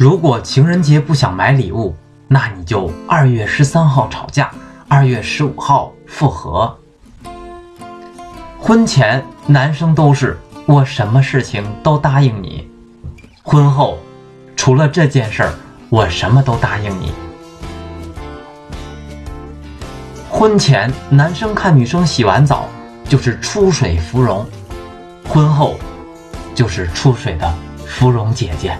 [0.00, 1.94] 如果情人节不想买礼物
[2.26, 4.50] 那你就二月十三号吵架
[4.88, 6.74] 二月十五号复合。
[8.58, 12.66] 婚前男生都是我什么事情都答应你。
[13.42, 13.98] 婚后
[14.56, 15.52] 除了这件事儿
[15.90, 17.12] 我什么都答应你。
[20.30, 22.66] 婚前男生看女生洗完澡
[23.06, 24.48] 就是出水芙蓉。
[25.28, 25.78] 婚后
[26.54, 27.54] 就是出水的
[27.86, 28.74] 芙蓉姐姐。